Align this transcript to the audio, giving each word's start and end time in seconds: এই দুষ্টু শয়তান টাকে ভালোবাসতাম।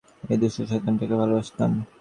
এই 0.23 0.37
দুষ্টু 0.41 0.61
শয়তান 0.69 0.93
টাকে 0.99 1.15
ভালোবাসতাম। 1.21 1.71